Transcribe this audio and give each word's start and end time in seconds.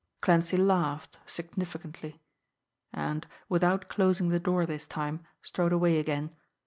Clancy 0.19 0.57
laughed 0.57 1.19
significantly; 1.27 2.19
and, 2.91 3.27
without 3.49 3.87
closing 3.87 4.29
the 4.29 4.39
door 4.39 4.65
this 4.65 4.87
time, 4.87 5.19
strode 5.43 5.73
away 5.73 5.99
again. 5.99 6.31